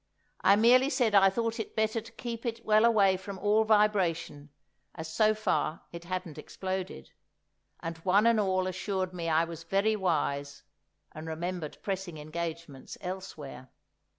I 0.43 0.55
merely 0.55 0.89
said 0.89 1.13
I 1.13 1.29
thought 1.29 1.59
it 1.59 1.75
better 1.75 2.01
to 2.01 2.11
keep 2.13 2.43
it 2.43 2.65
well 2.65 2.85
away 2.85 3.17
from 3.17 3.37
all 3.37 3.63
vibration, 3.65 4.49
as 4.95 5.07
so 5.07 5.35
far 5.35 5.83
it 5.91 6.05
hadn't 6.05 6.39
exploded. 6.39 7.11
And 7.81 7.99
one 7.99 8.25
and 8.25 8.39
all 8.39 8.65
assured 8.65 9.13
me 9.13 9.29
I 9.29 9.43
was 9.43 9.61
very 9.61 9.95
wise, 9.95 10.63
and 11.11 11.27
remembered 11.27 11.77
pressing 11.83 12.17
engagements 12.17 12.97
elsewhere. 12.99 13.69